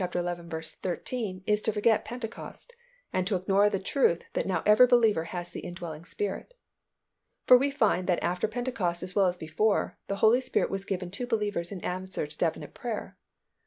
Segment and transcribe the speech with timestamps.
[0.73, 2.73] 13 is to forget Pentecost,
[3.13, 6.55] and to ignore the truth that now every believer has the indwelling Spirit;"
[7.45, 11.11] for we find that after Pentecost as well as before, the Holy Spirit was given
[11.11, 13.15] to believers in answer to definite prayer.